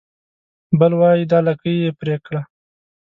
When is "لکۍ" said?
1.47-1.75